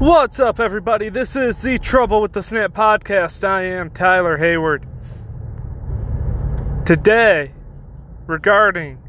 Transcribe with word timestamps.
What's 0.00 0.40
up, 0.40 0.58
everybody? 0.58 1.08
This 1.08 1.36
is 1.36 1.62
the 1.62 1.78
Trouble 1.78 2.20
with 2.20 2.32
the 2.32 2.42
Snap 2.42 2.72
podcast. 2.72 3.44
I 3.44 3.62
am 3.62 3.90
Tyler 3.90 4.36
Hayward. 4.36 4.84
Today, 6.84 7.52
regarding 8.26 9.00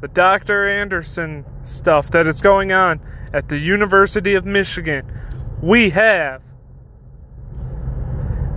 the 0.00 0.08
Dr. 0.08 0.68
Anderson 0.68 1.44
stuff 1.62 2.10
that 2.10 2.26
is 2.26 2.40
going 2.40 2.72
on 2.72 3.00
at 3.32 3.48
the 3.48 3.56
University 3.56 4.34
of 4.34 4.44
Michigan, 4.44 5.08
we 5.62 5.90
have 5.90 6.42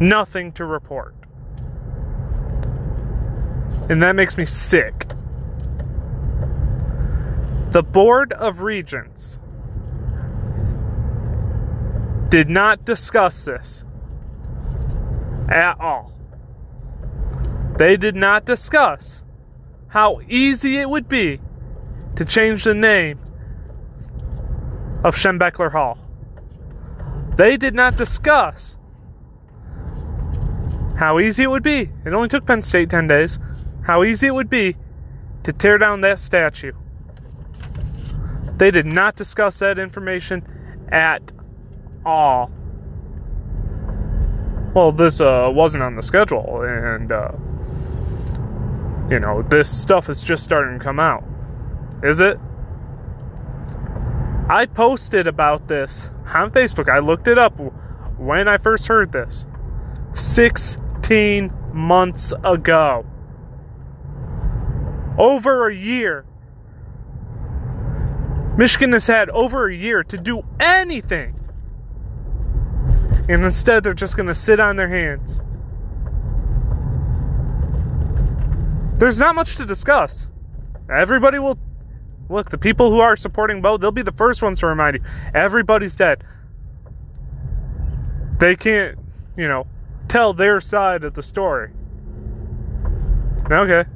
nothing 0.01 0.51
to 0.53 0.65
report. 0.65 1.13
And 3.91 4.01
that 4.01 4.15
makes 4.15 4.39
me 4.39 4.45
sick. 4.45 5.07
The 7.69 7.83
Board 7.83 8.33
of 8.33 8.61
Regents 8.61 9.37
did 12.29 12.49
not 12.49 12.85
discuss 12.85 13.45
this 13.45 13.83
at 15.49 15.79
all. 15.79 16.13
They 17.77 17.97
did 17.97 18.15
not 18.15 18.45
discuss 18.45 19.23
how 19.87 20.21
easy 20.27 20.77
it 20.77 20.89
would 20.89 21.07
be 21.07 21.41
to 22.15 22.25
change 22.25 22.63
the 22.63 22.75
name 22.75 23.19
of 25.03 25.15
Schembechler 25.15 25.71
Hall. 25.71 25.97
They 27.35 27.57
did 27.57 27.73
not 27.73 27.95
discuss 27.95 28.77
how 30.97 31.19
easy 31.19 31.43
it 31.43 31.49
would 31.49 31.63
be. 31.63 31.89
It 32.05 32.13
only 32.13 32.27
took 32.27 32.45
Penn 32.45 32.61
State 32.61 32.89
10 32.89 33.07
days. 33.07 33.39
How 33.81 34.03
easy 34.03 34.27
it 34.27 34.33
would 34.35 34.49
be 34.49 34.75
to 35.43 35.53
tear 35.53 35.77
down 35.77 36.01
that 36.01 36.19
statue. 36.19 36.73
They 38.57 38.69
did 38.69 38.85
not 38.85 39.15
discuss 39.15 39.57
that 39.59 39.79
information 39.79 40.45
at 40.91 41.31
Well, 44.73 44.91
this 44.91 45.19
uh, 45.19 45.49
wasn't 45.51 45.83
on 45.83 45.95
the 45.95 46.03
schedule, 46.03 46.61
and 46.61 47.11
uh, 47.11 47.31
you 49.09 49.19
know, 49.19 49.41
this 49.41 49.69
stuff 49.69 50.09
is 50.09 50.21
just 50.21 50.43
starting 50.43 50.77
to 50.77 50.83
come 50.83 50.99
out. 50.99 51.23
Is 52.03 52.19
it? 52.19 52.39
I 54.47 54.65
posted 54.67 55.27
about 55.27 55.67
this 55.67 56.09
on 56.33 56.51
Facebook. 56.51 56.89
I 56.89 56.99
looked 56.99 57.27
it 57.27 57.37
up 57.37 57.53
when 58.17 58.47
I 58.47 58.57
first 58.57 58.87
heard 58.87 59.11
this 59.11 59.45
16 60.13 61.51
months 61.73 62.33
ago. 62.43 63.05
Over 65.17 65.69
a 65.69 65.75
year. 65.75 66.25
Michigan 68.57 68.91
has 68.91 69.07
had 69.07 69.29
over 69.29 69.69
a 69.69 69.75
year 69.75 70.03
to 70.03 70.17
do 70.17 70.41
anything 70.59 71.38
and 73.29 73.45
instead, 73.45 73.83
they're 73.83 73.93
just 73.93 74.17
going 74.17 74.25
to 74.25 74.33
sit 74.33 74.59
on 74.59 74.75
their 74.75 74.89
hands. 74.89 75.39
There's 78.99 79.19
not 79.19 79.35
much 79.35 79.55
to 79.57 79.65
discuss. 79.65 80.29
Everybody 80.91 81.37
will. 81.37 81.57
Look, 82.29 82.49
the 82.49 82.57
people 82.57 82.91
who 82.91 82.99
are 82.99 83.15
supporting 83.15 83.61
Bo, 83.61 83.77
they'll 83.77 83.91
be 83.91 84.01
the 84.01 84.11
first 84.11 84.41
ones 84.41 84.59
to 84.59 84.67
remind 84.67 84.95
you 84.95 85.03
everybody's 85.35 85.95
dead. 85.95 86.23
They 88.39 88.55
can't, 88.55 88.97
you 89.37 89.47
know, 89.47 89.67
tell 90.07 90.33
their 90.33 90.59
side 90.59 91.03
of 91.03 91.13
the 91.13 91.21
story. 91.21 91.71
Okay. 93.51 93.87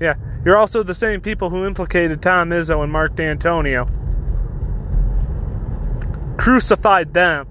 Yeah. 0.00 0.14
You're 0.44 0.56
also 0.56 0.82
the 0.82 0.94
same 0.94 1.20
people 1.20 1.50
who 1.50 1.66
implicated 1.66 2.20
Tom 2.20 2.50
Izzo 2.50 2.82
and 2.82 2.90
Mark 2.90 3.14
Dantonio. 3.14 3.88
Crucified 6.36 7.14
them 7.14 7.46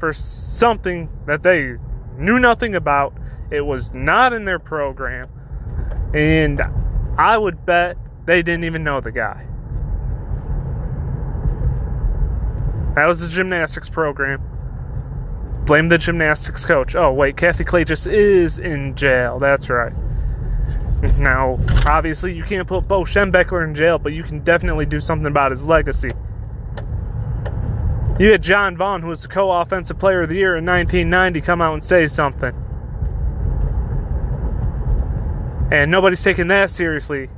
for 0.00 0.12
something 0.12 1.08
that 1.26 1.42
they 1.42 1.76
knew 2.16 2.38
nothing 2.38 2.74
about. 2.74 3.14
It 3.50 3.60
was 3.60 3.94
not 3.94 4.32
in 4.32 4.44
their 4.44 4.58
program. 4.58 5.28
And 6.14 6.60
I 7.18 7.38
would 7.38 7.64
bet 7.66 7.96
they 8.24 8.42
didn't 8.42 8.64
even 8.64 8.82
know 8.82 9.00
the 9.00 9.12
guy. 9.12 9.46
That 12.96 13.06
was 13.06 13.20
the 13.20 13.28
gymnastics 13.28 13.88
program. 13.88 14.42
Blame 15.66 15.88
the 15.88 15.98
gymnastics 15.98 16.66
coach. 16.66 16.96
Oh, 16.96 17.12
wait, 17.12 17.36
Kathie 17.36 17.64
Klages 17.64 18.10
is 18.10 18.58
in 18.58 18.96
jail. 18.96 19.38
That's 19.38 19.70
right. 19.70 19.92
Now, 21.18 21.58
obviously, 21.86 22.34
you 22.34 22.42
can't 22.42 22.66
put 22.66 22.88
Bo 22.88 23.02
Schembechler 23.02 23.64
in 23.64 23.74
jail, 23.74 23.98
but 23.98 24.12
you 24.12 24.22
can 24.22 24.40
definitely 24.40 24.86
do 24.86 25.00
something 25.00 25.26
about 25.26 25.50
his 25.50 25.66
legacy. 25.66 26.10
You 28.20 28.32
had 28.32 28.42
John 28.42 28.76
Vaughn, 28.76 29.00
who 29.00 29.08
was 29.08 29.22
the 29.22 29.28
co 29.28 29.50
offensive 29.50 29.98
player 29.98 30.20
of 30.20 30.28
the 30.28 30.34
year 30.34 30.54
in 30.58 30.66
1990, 30.66 31.40
come 31.40 31.62
out 31.62 31.72
and 31.72 31.82
say 31.82 32.06
something. 32.06 32.52
And 35.72 35.90
nobody's 35.90 36.22
taking 36.22 36.46
that 36.48 36.68
seriously. 36.68 37.30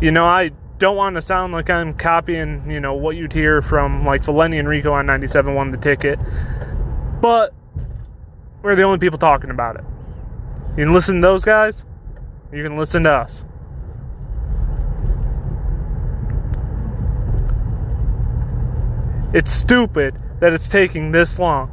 You 0.00 0.10
know, 0.10 0.26
I 0.26 0.50
don't 0.78 0.96
want 0.96 1.14
to 1.14 1.22
sound 1.22 1.52
like 1.52 1.70
I'm 1.70 1.92
copying, 1.92 2.68
you 2.68 2.80
know, 2.80 2.94
what 2.94 3.14
you'd 3.14 3.32
hear 3.32 3.62
from 3.62 4.04
like 4.04 4.24
Valenti 4.24 4.58
and 4.58 4.66
Rico 4.66 4.92
on 4.92 5.06
97 5.06 5.54
won 5.54 5.70
the 5.70 5.76
ticket. 5.76 6.18
But 7.20 7.54
we're 8.62 8.74
the 8.74 8.82
only 8.82 8.98
people 8.98 9.20
talking 9.20 9.50
about 9.50 9.76
it. 9.76 9.84
You 10.70 10.86
can 10.86 10.92
listen 10.92 11.14
to 11.16 11.20
those 11.20 11.44
guys, 11.44 11.84
you 12.52 12.64
can 12.64 12.76
listen 12.76 13.04
to 13.04 13.12
us. 13.12 13.44
It's 19.34 19.50
stupid 19.50 20.14
that 20.40 20.52
it's 20.52 20.68
taking 20.68 21.10
this 21.10 21.38
long. 21.38 21.70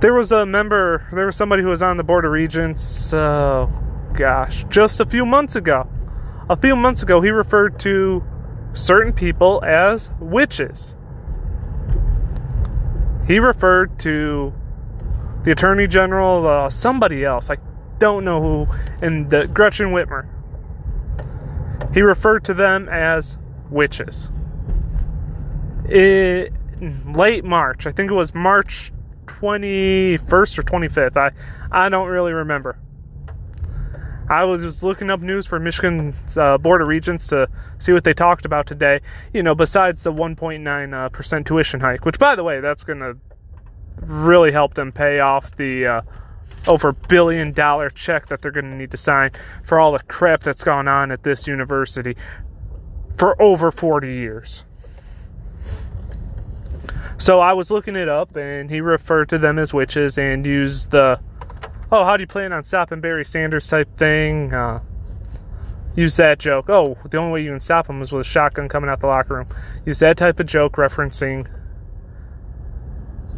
There 0.00 0.14
was 0.14 0.32
a 0.32 0.46
member, 0.46 1.06
there 1.12 1.26
was 1.26 1.36
somebody 1.36 1.62
who 1.62 1.68
was 1.68 1.82
on 1.82 1.98
the 1.98 2.04
Board 2.04 2.24
of 2.24 2.32
Regents, 2.32 3.12
uh, 3.12 3.66
gosh, 4.14 4.64
just 4.70 4.98
a 4.98 5.04
few 5.04 5.26
months 5.26 5.56
ago. 5.56 5.86
A 6.48 6.56
few 6.56 6.74
months 6.74 7.02
ago, 7.02 7.20
he 7.20 7.28
referred 7.28 7.78
to 7.80 8.24
certain 8.72 9.12
people 9.12 9.62
as 9.62 10.08
witches. 10.20 10.96
He 13.26 13.40
referred 13.40 13.98
to 13.98 14.54
the 15.44 15.52
Attorney 15.52 15.86
General, 15.86 16.46
uh, 16.46 16.70
somebody 16.70 17.26
else, 17.26 17.50
I 17.50 17.58
don't 17.98 18.24
know 18.24 18.40
who, 18.40 18.74
and 19.02 19.28
the, 19.28 19.46
Gretchen 19.48 19.88
Whitmer. 19.88 20.26
He 21.92 22.00
referred 22.00 22.44
to 22.44 22.54
them 22.54 22.88
as 22.88 23.36
witches 23.68 24.30
it, 25.90 26.52
late 27.06 27.44
March. 27.44 27.86
I 27.86 27.92
think 27.92 28.10
it 28.10 28.14
was 28.14 28.34
March 28.34 28.92
21st 29.26 30.58
or 30.58 30.62
25th. 30.62 31.16
I 31.16 31.30
I 31.72 31.88
don't 31.88 32.08
really 32.08 32.32
remember. 32.32 32.78
I 34.28 34.44
was 34.44 34.62
just 34.62 34.84
looking 34.84 35.10
up 35.10 35.20
news 35.20 35.44
for 35.44 35.58
Michigan 35.58 36.14
uh, 36.36 36.56
Board 36.56 36.82
of 36.82 36.88
Regents 36.88 37.26
to 37.28 37.48
see 37.78 37.92
what 37.92 38.04
they 38.04 38.14
talked 38.14 38.44
about 38.44 38.64
today. 38.64 39.00
You 39.34 39.42
know, 39.42 39.56
besides 39.56 40.04
the 40.04 40.12
1.9 40.12 40.94
uh, 40.94 41.08
percent 41.08 41.48
tuition 41.48 41.80
hike, 41.80 42.04
which, 42.04 42.18
by 42.18 42.36
the 42.36 42.44
way, 42.44 42.60
that's 42.60 42.84
going 42.84 43.00
to 43.00 43.16
really 44.02 44.52
help 44.52 44.74
them 44.74 44.92
pay 44.92 45.18
off 45.18 45.56
the 45.56 45.84
uh, 45.84 46.02
over 46.68 46.92
billion 46.92 47.52
dollar 47.52 47.90
check 47.90 48.28
that 48.28 48.40
they're 48.40 48.52
going 48.52 48.70
to 48.70 48.76
need 48.76 48.92
to 48.92 48.96
sign 48.96 49.30
for 49.64 49.80
all 49.80 49.92
the 49.92 49.98
crap 50.04 50.42
that's 50.42 50.62
gone 50.62 50.86
on 50.86 51.10
at 51.10 51.24
this 51.24 51.48
university 51.48 52.16
for 53.16 53.40
over 53.42 53.72
40 53.72 54.14
years. 54.14 54.64
So 57.20 57.38
I 57.38 57.52
was 57.52 57.70
looking 57.70 57.96
it 57.96 58.08
up, 58.08 58.34
and 58.34 58.70
he 58.70 58.80
referred 58.80 59.28
to 59.28 59.36
them 59.36 59.58
as 59.58 59.74
witches 59.74 60.16
and 60.16 60.44
used 60.46 60.90
the, 60.90 61.20
oh, 61.92 62.02
how 62.02 62.16
do 62.16 62.22
you 62.22 62.26
plan 62.26 62.50
on 62.50 62.64
stopping 62.64 63.02
Barry 63.02 63.26
Sanders 63.26 63.68
type 63.68 63.94
thing? 63.94 64.54
Uh, 64.54 64.80
use 65.94 66.16
that 66.16 66.38
joke. 66.38 66.70
Oh, 66.70 66.96
the 67.10 67.18
only 67.18 67.32
way 67.32 67.42
you 67.42 67.50
can 67.50 67.60
stop 67.60 67.90
him 67.90 68.00
is 68.00 68.10
with 68.10 68.22
a 68.22 68.28
shotgun 68.28 68.70
coming 68.70 68.88
out 68.88 69.00
the 69.00 69.06
locker 69.06 69.34
room. 69.34 69.46
Use 69.84 69.98
that 69.98 70.16
type 70.16 70.40
of 70.40 70.46
joke 70.46 70.76
referencing 70.76 71.46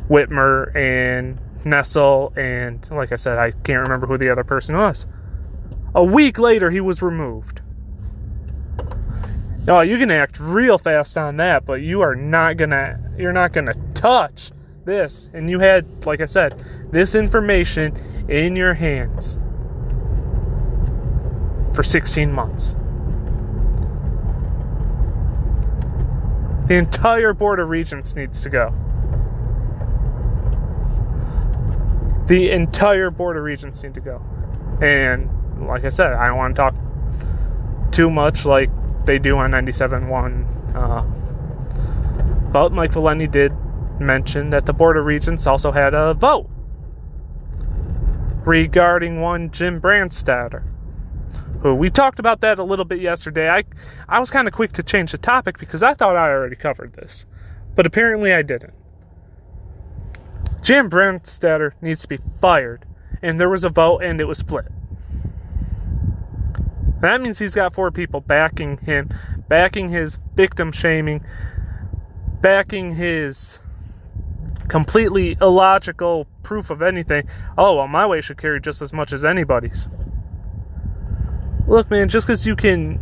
Whitmer 0.08 0.72
and 0.76 1.40
Nessel, 1.64 2.36
and 2.36 2.88
like 2.92 3.10
I 3.10 3.16
said, 3.16 3.36
I 3.36 3.50
can't 3.50 3.82
remember 3.82 4.06
who 4.06 4.16
the 4.16 4.30
other 4.30 4.44
person 4.44 4.76
was. 4.76 5.06
A 5.96 6.04
week 6.04 6.38
later, 6.38 6.70
he 6.70 6.80
was 6.80 7.02
removed. 7.02 7.62
Oh, 9.68 9.80
you 9.80 9.96
can 9.96 10.10
act 10.10 10.40
real 10.40 10.76
fast 10.76 11.16
on 11.16 11.36
that, 11.36 11.64
but 11.64 11.82
you 11.82 12.00
are 12.00 12.16
not 12.16 12.56
gonna 12.56 12.98
you're 13.16 13.32
not 13.32 13.52
gonna 13.52 13.74
touch 13.94 14.50
this. 14.84 15.30
And 15.32 15.48
you 15.48 15.60
had, 15.60 16.04
like 16.04 16.20
I 16.20 16.26
said, 16.26 16.62
this 16.90 17.14
information 17.14 17.94
in 18.28 18.56
your 18.56 18.74
hands 18.74 19.38
for 21.74 21.82
16 21.84 22.32
months. 22.32 22.74
The 26.66 26.74
entire 26.74 27.32
Board 27.32 27.60
of 27.60 27.68
Regents 27.68 28.16
needs 28.16 28.42
to 28.42 28.50
go. 28.50 28.74
The 32.26 32.50
entire 32.50 33.10
Board 33.10 33.36
of 33.36 33.44
Regents 33.44 33.82
need 33.82 33.94
to 33.94 34.00
go. 34.00 34.22
And 34.80 35.28
like 35.68 35.84
I 35.84 35.88
said, 35.90 36.12
I 36.14 36.26
don't 36.26 36.36
want 36.36 36.56
to 36.56 36.62
talk 36.62 36.74
too 37.92 38.10
much 38.10 38.44
like 38.44 38.70
they 39.06 39.18
do 39.18 39.36
on 39.38 39.50
97.1. 39.50 40.74
Uh, 40.74 42.50
but 42.52 42.72
Mike 42.72 42.92
Valenti 42.92 43.26
did 43.26 43.52
mention 44.00 44.50
that 44.50 44.66
the 44.66 44.72
Board 44.72 44.96
of 44.96 45.04
Regents 45.04 45.46
also 45.46 45.70
had 45.70 45.94
a 45.94 46.14
vote 46.14 46.48
regarding 48.44 49.20
one 49.20 49.50
Jim 49.50 49.80
Brandstatter. 49.80 50.64
Who 51.62 51.74
we 51.74 51.90
talked 51.90 52.18
about 52.18 52.40
that 52.40 52.58
a 52.58 52.64
little 52.64 52.84
bit 52.84 53.00
yesterday. 53.00 53.48
I 53.48 53.64
I 54.08 54.18
was 54.18 54.30
kind 54.30 54.48
of 54.48 54.54
quick 54.54 54.72
to 54.72 54.82
change 54.82 55.12
the 55.12 55.18
topic 55.18 55.58
because 55.58 55.82
I 55.82 55.94
thought 55.94 56.16
I 56.16 56.28
already 56.28 56.56
covered 56.56 56.94
this, 56.94 57.24
but 57.76 57.86
apparently 57.86 58.32
I 58.32 58.42
didn't. 58.42 58.74
Jim 60.60 60.90
Brandstatter 60.90 61.72
needs 61.80 62.02
to 62.02 62.08
be 62.08 62.18
fired, 62.40 62.84
and 63.22 63.38
there 63.38 63.48
was 63.48 63.64
a 63.64 63.68
vote 63.68 64.02
and 64.02 64.20
it 64.20 64.24
was 64.24 64.38
split. 64.38 64.66
That 67.02 67.20
means 67.20 67.36
he's 67.36 67.54
got 67.54 67.74
four 67.74 67.90
people 67.90 68.20
backing 68.20 68.78
him, 68.78 69.08
backing 69.48 69.88
his 69.88 70.18
victim 70.36 70.70
shaming, 70.70 71.24
backing 72.40 72.94
his 72.94 73.58
completely 74.68 75.36
illogical 75.40 76.28
proof 76.44 76.70
of 76.70 76.80
anything. 76.80 77.28
Oh, 77.58 77.74
well, 77.74 77.88
my 77.88 78.06
weight 78.06 78.22
should 78.22 78.38
carry 78.38 78.60
just 78.60 78.82
as 78.82 78.92
much 78.92 79.12
as 79.12 79.24
anybody's. 79.24 79.88
Look, 81.66 81.90
man, 81.90 82.08
just 82.08 82.28
because 82.28 82.46
you 82.46 82.54
can 82.54 83.00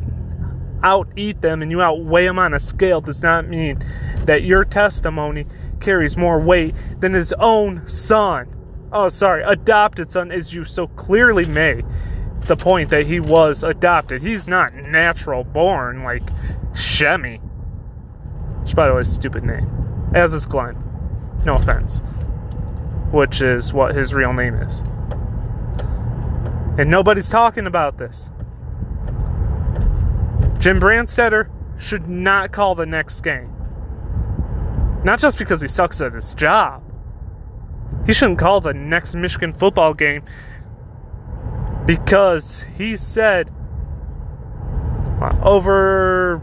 out 0.82 1.06
eat 1.14 1.43
them 1.43 1.61
and 1.61 1.70
you 1.70 1.82
outweigh 1.82 2.25
them 2.25 2.38
on 2.38 2.55
a 2.55 2.61
scale 2.61 3.02
does 3.02 3.23
not 3.23 3.49
mean 3.49 3.79
that 4.25 4.44
your 4.44 4.64
testimony 4.64 5.44
carries 5.79 6.17
more 6.17 6.41
weight 6.41 6.75
than 7.00 7.12
his 7.12 7.35
own 7.35 7.87
son. 7.87 8.49
Oh, 8.93 9.11
sorry, 9.11 9.43
adopted 9.43 10.11
son, 10.11 10.32
as 10.32 10.55
you 10.55 10.64
so 10.64 10.87
clearly 10.87 11.44
may 11.44 11.82
the 12.43 12.57
point 12.57 12.91
that 12.91 13.07
he 13.07 13.21
was 13.21 13.63
adopted. 13.63 14.23
He's 14.23 14.49
not 14.49 14.75
natural 14.75 15.45
born 15.45 16.03
like 16.03 16.23
Shemmy. 16.75 17.37
Which, 18.63 18.75
by 18.75 18.89
the 18.89 18.95
way, 18.95 19.01
is 19.01 19.11
a 19.11 19.15
stupid 19.15 19.45
name. 19.45 19.69
As 20.15 20.35
is 20.35 20.47
Glenn. 20.47 20.77
No 21.45 21.55
offense. 21.55 22.01
Which 23.13 23.43
is 23.43 23.73
what 23.73 23.95
his 23.95 24.15
real 24.15 24.33
name 24.33 24.55
is. 24.55 24.81
And 26.79 26.91
nobody's 26.91 27.29
talking 27.29 27.67
about 27.67 27.99
this. 27.99 28.31
Jim 30.59 30.79
Brandstatter 30.79 31.49
should 31.79 32.09
not 32.09 32.53
call 32.53 32.75
the 32.75 32.87
next 32.87 33.23
game. 33.23 33.53
Not 35.05 35.19
just 35.19 35.39
because 35.39 35.61
he 35.61 35.69
sucks 35.69 36.01
at 36.01 36.13
his 36.13 36.35
job. 36.35 36.83
He 38.07 38.13
shouldn't 38.13 38.39
call 38.39 38.61
the 38.61 38.75
next 38.75 39.15
Michigan 39.15 39.53
football 39.53 39.95
game 39.95 40.23
because 41.87 42.65
he 42.77 42.97
said 42.97 43.50
over 45.43 46.43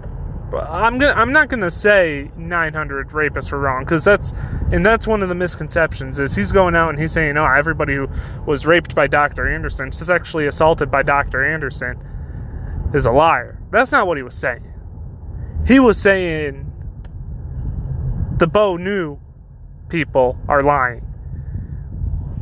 I'm 0.53 0.97
gonna 0.97 1.13
I'm 1.13 1.31
not 1.31 1.49
gonna 1.49 1.71
say 1.71 2.31
900 2.37 3.09
rapists 3.09 3.51
were 3.51 3.59
wrong 3.59 3.83
because 3.83 4.03
that's 4.03 4.31
and 4.71 4.85
that's 4.85 5.05
one 5.05 5.21
of 5.21 5.29
the 5.29 5.35
misconceptions 5.35 6.19
is 6.19 6.35
he's 6.35 6.51
going 6.51 6.75
out 6.75 6.89
and 6.89 6.99
he's 6.99 7.11
saying 7.11 7.37
oh 7.37 7.45
everybody 7.45 7.95
who 7.95 8.07
was 8.45 8.65
raped 8.65 8.95
by 8.95 9.07
Dr. 9.07 9.53
Anderson 9.53 9.89
is 9.89 10.09
actually 10.09 10.47
assaulted 10.47 10.89
by 10.89 11.03
Dr. 11.03 11.43
Anderson 11.45 11.99
is 12.93 13.05
a 13.05 13.11
liar. 13.11 13.59
That's 13.71 13.91
not 13.91 14.07
what 14.07 14.17
he 14.17 14.23
was 14.23 14.35
saying. 14.35 14.63
He 15.65 15.79
was 15.79 15.99
saying 16.01 16.71
the 18.37 18.47
Bo 18.47 18.77
knew 18.77 19.19
people 19.89 20.37
are 20.47 20.63
lying 20.63 21.06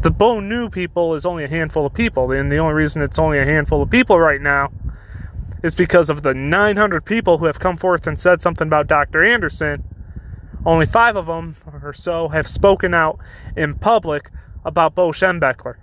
the 0.05 0.11
Bo 0.11 0.39
knew 0.39 0.69
people 0.69 1.15
is 1.15 1.25
only 1.25 1.45
a 1.45 1.47
handful 1.47 1.83
of 1.83 1.91
people, 1.91 2.31
and 2.31 2.51
the 2.51 2.57
only 2.57 2.75
reason 2.75 3.01
it's 3.01 3.17
only 3.17 3.39
a 3.39 3.43
handful 3.43 3.81
of 3.81 3.89
people 3.89 4.19
right 4.19 4.39
now 4.39 4.71
is 5.63 5.73
because 5.73 6.11
of 6.11 6.21
the 6.21 6.31
900 6.31 7.03
people 7.03 7.39
who 7.39 7.45
have 7.45 7.59
come 7.59 7.75
forth 7.75 8.05
and 8.05 8.19
said 8.19 8.39
something 8.39 8.67
about 8.67 8.85
Dr. 8.85 9.23
Anderson. 9.23 9.83
Only 10.63 10.85
five 10.85 11.15
of 11.15 11.25
them 11.25 11.55
or 11.81 11.91
so 11.91 12.27
have 12.27 12.47
spoken 12.47 12.93
out 12.93 13.17
in 13.57 13.73
public 13.73 14.29
about 14.63 14.93
Bo 14.93 15.09
Schembechler. 15.09 15.77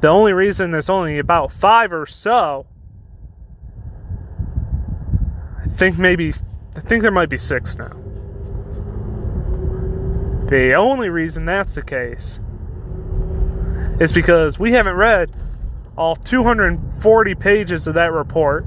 The 0.00 0.08
only 0.08 0.32
reason 0.32 0.70
there's 0.70 0.88
only 0.88 1.18
about 1.18 1.52
five 1.52 1.92
or 1.92 2.06
so, 2.06 2.64
I 5.60 5.68
think 5.68 5.98
maybe, 5.98 6.32
I 6.76 6.80
think 6.80 7.02
there 7.02 7.10
might 7.10 7.28
be 7.28 7.36
six 7.36 7.76
now. 7.76 8.01
The 10.52 10.74
only 10.74 11.08
reason 11.08 11.46
that's 11.46 11.76
the 11.76 11.82
case 11.82 12.38
is 13.98 14.12
because 14.12 14.58
we 14.58 14.72
haven't 14.72 14.96
read 14.96 15.30
all 15.96 16.14
240 16.14 17.34
pages 17.36 17.86
of 17.86 17.94
that 17.94 18.12
report 18.12 18.66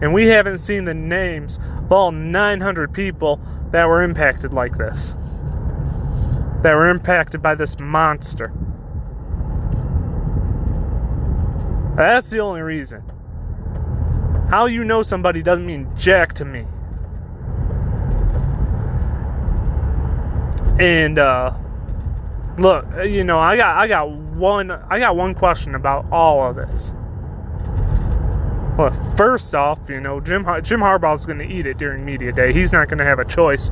and 0.00 0.14
we 0.14 0.28
haven't 0.28 0.60
seen 0.60 0.86
the 0.86 0.94
names 0.94 1.58
of 1.76 1.92
all 1.92 2.10
900 2.10 2.90
people 2.90 3.38
that 3.70 3.86
were 3.86 4.02
impacted 4.02 4.54
like 4.54 4.78
this. 4.78 5.14
That 6.62 6.72
were 6.74 6.88
impacted 6.88 7.42
by 7.42 7.54
this 7.54 7.78
monster. 7.78 8.50
That's 11.98 12.30
the 12.30 12.38
only 12.38 12.62
reason. 12.62 13.02
How 14.48 14.64
you 14.64 14.84
know 14.84 15.02
somebody 15.02 15.42
doesn't 15.42 15.66
mean 15.66 15.86
jack 15.98 16.32
to 16.36 16.46
me. 16.46 16.64
And 20.78 21.18
uh, 21.18 21.54
look, 22.58 22.84
you 23.04 23.24
know, 23.24 23.38
I 23.38 23.56
got 23.56 23.76
I 23.76 23.88
got 23.88 24.10
one 24.10 24.70
I 24.70 24.98
got 24.98 25.16
one 25.16 25.34
question 25.34 25.74
about 25.74 26.06
all 26.12 26.48
of 26.48 26.56
this. 26.56 26.92
Well, 28.76 28.92
first 29.16 29.54
off, 29.54 29.78
you 29.88 30.00
know, 30.00 30.20
Jim 30.20 30.44
Jim 30.62 30.80
Harbaugh's 30.80 31.24
going 31.24 31.38
to 31.38 31.46
eat 31.46 31.66
it 31.66 31.78
during 31.78 32.04
media 32.04 32.30
day. 32.30 32.52
He's 32.52 32.72
not 32.72 32.88
going 32.88 32.98
to 32.98 33.04
have 33.04 33.18
a 33.18 33.24
choice. 33.24 33.70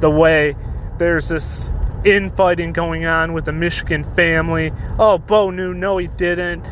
The 0.00 0.10
way 0.10 0.56
there's 0.98 1.28
this 1.28 1.70
infighting 2.04 2.72
going 2.72 3.04
on 3.04 3.32
with 3.34 3.44
the 3.44 3.52
Michigan 3.52 4.02
family. 4.02 4.72
Oh, 4.98 5.18
Bo 5.18 5.50
knew, 5.50 5.74
no, 5.74 5.98
he 5.98 6.06
didn't. 6.06 6.64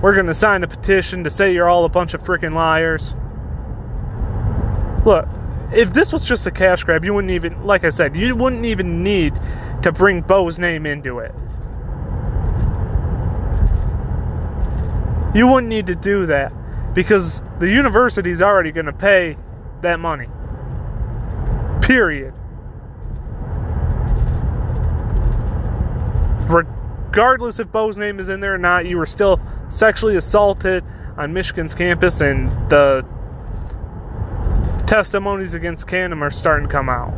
We're 0.00 0.14
going 0.14 0.26
to 0.26 0.34
sign 0.34 0.62
a 0.62 0.68
petition 0.68 1.24
to 1.24 1.30
say 1.30 1.52
you're 1.52 1.68
all 1.68 1.84
a 1.84 1.88
bunch 1.88 2.14
of 2.14 2.22
freaking 2.22 2.54
liars. 2.54 3.14
Look, 5.04 5.26
if 5.74 5.92
this 5.92 6.12
was 6.12 6.24
just 6.24 6.46
a 6.46 6.50
cash 6.50 6.84
grab, 6.84 7.04
you 7.04 7.14
wouldn't 7.14 7.32
even, 7.32 7.64
like 7.64 7.84
I 7.84 7.90
said, 7.90 8.16
you 8.16 8.36
wouldn't 8.36 8.64
even 8.64 9.02
need 9.02 9.34
to 9.82 9.92
bring 9.92 10.20
Bo's 10.20 10.58
name 10.58 10.86
into 10.86 11.18
it. 11.18 11.34
You 15.34 15.48
wouldn't 15.48 15.68
need 15.68 15.86
to 15.88 15.96
do 15.96 16.26
that 16.26 16.52
because 16.94 17.42
the 17.58 17.68
university's 17.68 18.40
already 18.40 18.70
going 18.70 18.86
to 18.86 18.92
pay 18.92 19.36
that 19.82 19.98
money. 19.98 20.28
Period. 21.82 22.32
Regardless 26.48 27.58
if 27.58 27.70
Bo's 27.72 27.98
name 27.98 28.18
is 28.20 28.28
in 28.28 28.40
there 28.40 28.54
or 28.54 28.58
not, 28.58 28.86
you 28.86 28.96
were 28.96 29.06
still 29.06 29.40
sexually 29.70 30.16
assaulted 30.16 30.84
on 31.16 31.32
Michigan's 31.32 31.74
campus, 31.74 32.20
and 32.20 32.50
the 32.68 33.06
testimonies 34.86 35.54
against 35.54 35.86
Canham 35.86 36.20
are 36.20 36.30
starting 36.30 36.68
to 36.68 36.72
come 36.72 36.88
out. 36.88 37.12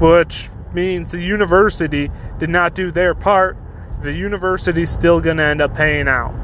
Which 0.00 0.48
means 0.72 1.12
the 1.12 1.20
university 1.20 2.10
did 2.38 2.50
not 2.50 2.74
do 2.74 2.90
their 2.90 3.14
part. 3.14 3.56
The 4.02 4.12
university's 4.12 4.90
still 4.90 5.20
going 5.20 5.36
to 5.36 5.42
end 5.42 5.60
up 5.60 5.74
paying 5.74 6.08
out. 6.08 6.34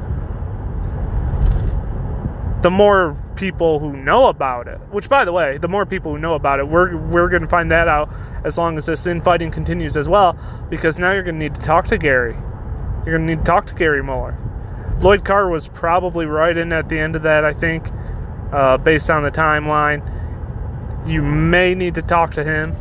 The 2.61 2.69
more 2.69 3.17
people 3.35 3.79
who 3.79 3.95
know 3.95 4.27
about 4.27 4.67
it, 4.67 4.79
which 4.91 5.09
by 5.09 5.23
the 5.23 5.31
way, 5.31 5.57
the 5.57 5.67
more 5.67 5.85
people 5.85 6.11
who 6.11 6.19
know 6.19 6.33
about 6.35 6.59
it, 6.59 6.67
we're 6.67 6.97
we're 6.97 7.29
going 7.29 7.43
to 7.43 7.47
find 7.47 7.71
that 7.71 7.87
out 7.87 8.11
as 8.43 8.57
long 8.57 8.77
as 8.77 8.85
this 8.87 9.05
infighting 9.05 9.51
continues 9.51 9.95
as 9.95 10.09
well 10.09 10.37
because 10.69 10.99
now 10.99 11.11
you're 11.11 11.23
going 11.23 11.39
to 11.39 11.39
need 11.39 11.55
to 11.55 11.61
talk 11.61 11.87
to 11.87 11.97
Gary. 11.97 12.33
You're 13.05 13.17
going 13.17 13.27
to 13.27 13.35
need 13.35 13.39
to 13.39 13.45
talk 13.45 13.67
to 13.67 13.75
Gary 13.75 14.03
Moeller. 14.03 14.37
Lloyd 14.99 15.23
Carr 15.23 15.49
was 15.49 15.67
probably 15.67 16.25
right 16.25 16.57
in 16.57 16.73
at 16.73 16.89
the 16.89 16.97
end 16.97 17.15
of 17.15 17.21
that, 17.21 17.45
I 17.45 17.53
think, 17.53 17.87
uh, 18.51 18.77
based 18.77 19.11
on 19.11 19.21
the 19.23 19.29
timeline. 19.29 20.01
You 21.07 21.21
may 21.21 21.75
need 21.75 21.93
to 21.95 22.01
talk 22.01 22.33
to 22.33 22.43
him. 22.43 22.73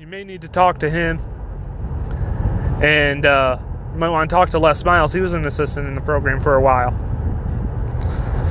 You 0.00 0.06
may 0.06 0.24
need 0.24 0.42
to 0.42 0.48
talk 0.48 0.80
to 0.80 0.90
him. 0.90 1.20
And 2.82 3.24
uh, 3.24 3.58
you 3.92 3.98
might 3.98 4.08
want 4.08 4.28
to 4.28 4.34
talk 4.34 4.50
to 4.50 4.58
Les 4.58 4.84
Miles. 4.84 5.12
He 5.12 5.20
was 5.20 5.34
an 5.34 5.46
assistant 5.46 5.86
in 5.86 5.94
the 5.94 6.00
program 6.00 6.40
for 6.40 6.56
a 6.56 6.60
while. 6.60 6.92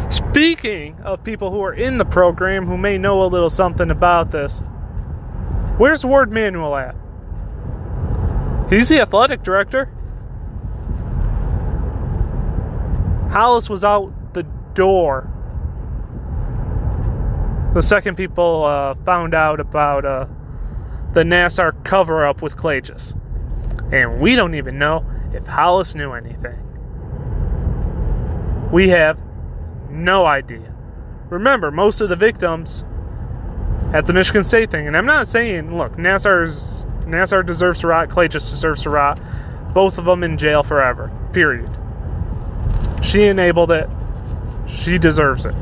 Speaking 0.09 0.95
of 1.03 1.21
people 1.25 1.51
who 1.51 1.61
are 1.61 1.73
in 1.73 1.97
the 1.97 2.05
program 2.05 2.65
who 2.65 2.77
may 2.77 2.97
know 2.97 3.21
a 3.23 3.27
little 3.27 3.49
something 3.49 3.91
about 3.91 4.31
this, 4.31 4.59
where's 5.77 6.05
Warde 6.05 6.31
Manuel 6.31 6.77
at? 6.77 6.95
He's 8.69 8.89
the 8.89 8.99
athletic 8.99 9.43
director. 9.43 9.85
Hollis 13.29 13.69
was 13.69 13.83
out 13.85 14.33
the 14.33 14.43
door. 14.73 15.29
The 17.73 17.81
second 17.81 18.15
people 18.15 18.65
uh, 18.65 18.95
found 19.05 19.33
out 19.33 19.59
about 19.59 20.05
uh, 20.05 20.25
the 21.13 21.23
Nassar 21.23 21.83
cover 21.85 22.25
up 22.25 22.41
with 22.41 22.57
Klages. 22.57 23.13
And 23.93 24.19
we 24.19 24.35
don't 24.35 24.55
even 24.55 24.79
know 24.79 25.05
if 25.33 25.45
Hollis 25.45 25.93
knew 25.93 26.13
anything. 26.13 26.63
We 28.71 28.89
have 28.89 29.21
no 29.89 30.25
idea. 30.25 30.73
Remember, 31.29 31.69
most 31.69 32.01
of 32.01 32.09
the 32.09 32.15
victims 32.15 32.83
at 33.93 34.05
the 34.05 34.13
Michigan 34.13 34.43
State 34.43 34.71
thing, 34.71 34.87
and 34.87 34.97
I'm 34.97 35.05
not 35.05 35.27
saying, 35.27 35.77
look, 35.77 35.93
Nassar's 35.93 36.86
Nassar 37.07 37.45
deserves 37.45 37.79
to 37.79 37.87
rot, 37.87 38.09
Klages 38.09 38.49
deserves 38.49 38.83
to 38.83 38.89
rot. 38.89 39.19
Both 39.73 39.97
of 39.97 40.05
them 40.05 40.23
in 40.23 40.37
jail 40.37 40.63
forever. 40.63 41.11
Period. 41.33 41.69
She 43.03 43.23
enabled 43.23 43.71
it. 43.71 43.89
She 44.67 44.97
deserves 44.97 45.45
it. 45.45 45.55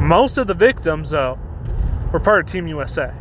Most 0.00 0.36
of 0.36 0.46
the 0.46 0.54
victims, 0.54 1.10
though, 1.10 1.38
were 2.12 2.20
part 2.20 2.44
of 2.44 2.52
Team 2.52 2.66
USA. 2.66 3.12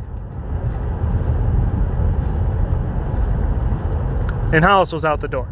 And 4.52 4.64
Hollis 4.64 4.92
was 4.92 5.06
out 5.06 5.22
the 5.22 5.28
door. 5.28 5.48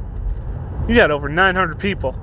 You 0.87 0.95
got 0.95 1.09
over 1.09 1.29
900 1.29 1.79
people. 1.79 2.13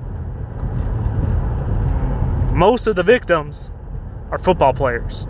Most 2.53 2.87
of 2.87 2.95
the 2.95 3.03
victims 3.03 3.71
are 4.31 4.37
football 4.37 4.73
players. 4.73 5.25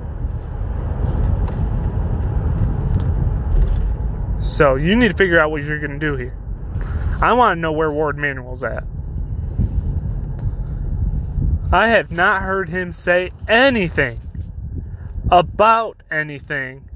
So 4.50 4.76
you 4.76 4.96
need 4.96 5.10
to 5.10 5.16
figure 5.16 5.40
out 5.40 5.52
what 5.52 5.64
you're 5.64 5.80
going 5.80 5.98
to 5.98 6.00
do 6.00 6.16
here. 6.16 6.36
I 7.22 7.34
want 7.34 7.58
to 7.58 7.62
know 7.62 7.72
where 7.72 7.92
Warde 7.92 8.18
Manuel's 8.18 8.64
at. 8.64 8.84
I 11.72 11.90
have 11.90 12.12
not 12.12 12.42
heard 12.42 12.68
him 12.68 12.92
say 12.92 13.32
anything 13.48 14.20
about 15.30 16.02
anything 16.10 16.90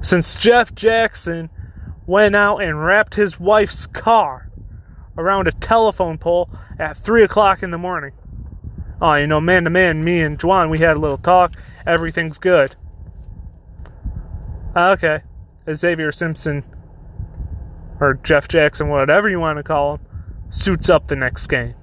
since 0.00 0.34
Jeff 0.34 0.74
Jackson 0.74 1.48
went 2.06 2.34
out 2.34 2.58
and 2.58 2.84
wrapped 2.84 3.14
his 3.14 3.38
wife's 3.38 3.86
car 3.86 4.50
around 5.16 5.46
a 5.46 5.52
telephone 5.52 6.18
pole 6.18 6.50
at 6.80 6.96
3 6.96 7.22
o'clock 7.22 7.62
in 7.62 7.70
the 7.70 7.78
morning. 7.78 8.12
Oh, 9.00 9.14
you 9.14 9.28
know, 9.28 9.40
man 9.40 9.62
to 9.64 9.70
man, 9.70 10.02
me 10.02 10.22
and 10.22 10.40
Juwan, 10.40 10.70
we 10.70 10.80
had 10.80 10.96
a 10.96 11.00
little 11.00 11.18
talk. 11.18 11.54
Everything's 11.86 12.38
good. 12.38 12.74
Okay. 14.76 15.22
Xavier 15.72 16.12
Simpson, 16.12 16.64
or 18.00 18.14
Jeff 18.22 18.48
Jackson, 18.48 18.88
whatever 18.88 19.28
you 19.28 19.38
want 19.38 19.58
to 19.58 19.62
call 19.62 19.94
him, 19.94 20.06
suits 20.50 20.88
up 20.88 21.08
the 21.08 21.16
next 21.16 21.46
game. 21.46 21.74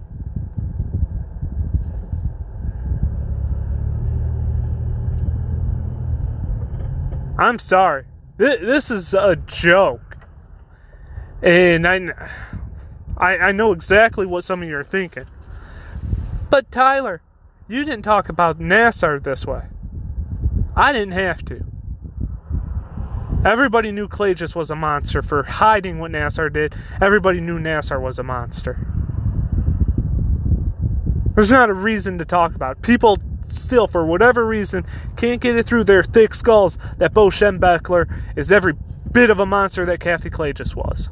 I'm 7.38 7.58
sorry. 7.58 8.06
This 8.38 8.92
is 8.92 9.14
a 9.14 9.38
joke. 9.38 10.18
And 11.42 11.88
I, 11.88 12.30
I, 13.18 13.38
I 13.38 13.52
know 13.54 13.72
exactly 13.72 14.26
what 14.26 14.44
some 14.44 14.62
of 14.62 14.68
you 14.68 14.76
are 14.76 14.84
thinking. 14.84 15.26
But 16.50 16.70
Tyler, 16.70 17.22
you 17.70 17.86
didn't 17.86 18.04
talk 18.04 18.28
about 18.28 18.60
Nassar 18.60 19.24
this 19.24 19.46
way. 19.46 19.64
I 20.76 20.92
didn't 20.92 21.14
have 21.14 21.46
to. 21.46 21.64
Everybody 23.46 23.94
knew 23.94 24.10
Klages 24.10 24.54
was 24.54 24.70
a 24.70 24.76
monster 24.76 25.22
for 25.22 25.44
hiding 25.44 26.00
what 26.00 26.12
Nassar 26.12 26.52
did. 26.52 26.76
Everybody 27.02 27.40
knew 27.40 27.58
Nassar 27.58 28.02
was 28.02 28.20
a 28.20 28.24
monster. 28.24 28.78
There's 31.36 31.52
not 31.52 31.70
a 31.70 31.74
reason 31.74 32.18
to 32.18 32.26
talk 32.26 32.54
about. 32.54 32.82
People 32.82 33.18
still, 33.48 33.88
for 33.88 34.06
whatever 34.06 34.46
reason, 34.46 34.86
can't 35.16 35.40
get 35.40 35.56
it 35.56 35.66
through 35.66 35.86
their 35.86 36.04
thick 36.04 36.36
skulls 36.36 36.78
that 36.98 37.14
Bo 37.14 37.28
Schembechler 37.28 38.12
is 38.36 38.52
every 38.52 38.74
bit 39.14 39.30
of 39.30 39.40
a 39.40 39.46
monster 39.46 39.86
that 39.86 40.02
Kathie 40.02 40.30
Klages 40.30 40.76
was. 40.76 41.10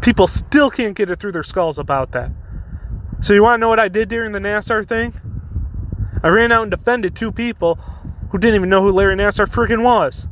People 0.00 0.26
still 0.26 0.70
can't 0.70 0.96
get 0.96 1.08
it 1.08 1.20
through 1.20 1.32
their 1.32 1.44
skulls 1.44 1.78
about 1.78 2.10
that. 2.12 2.32
So, 3.20 3.32
you 3.32 3.44
want 3.44 3.58
to 3.58 3.60
know 3.60 3.68
what 3.68 3.80
I 3.80 3.88
did 3.88 4.08
during 4.08 4.32
the 4.32 4.40
Nassar 4.40 4.84
thing? 4.84 5.12
I 6.24 6.28
ran 6.28 6.50
out 6.50 6.62
and 6.62 6.70
defended 6.70 7.14
two 7.14 7.30
people 7.30 7.78
who 8.30 8.38
didn't 8.38 8.56
even 8.56 8.68
know 8.68 8.82
who 8.82 8.92
Larry 8.92 9.16
Nassar 9.16 9.46
freaking 9.46 9.82
was. 9.82 10.28